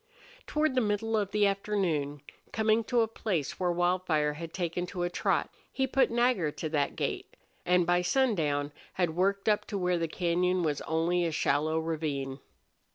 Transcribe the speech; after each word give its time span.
Toward 0.47 0.73
the 0.73 0.81
middle 0.81 1.15
of 1.15 1.29
the 1.29 1.45
afternoon, 1.45 2.23
coming 2.51 2.83
to 2.85 3.01
a 3.01 3.07
place 3.07 3.59
where 3.59 3.71
Wildfire 3.71 4.33
had 4.33 4.51
taken 4.51 4.87
to 4.87 5.03
a 5.03 5.11
trot, 5.11 5.51
he 5.71 5.85
put 5.85 6.09
Nagger 6.09 6.49
to 6.49 6.69
that 6.69 6.95
gait, 6.95 7.35
and 7.67 7.85
by 7.85 8.01
sundown 8.01 8.71
had 8.93 9.15
worked 9.15 9.47
up 9.47 9.65
to 9.65 9.77
where 9.77 9.99
the 9.99 10.07
cañon 10.07 10.63
was 10.63 10.81
only 10.87 11.23
a 11.23 11.31
shallow 11.31 11.77
ravine. 11.77 12.39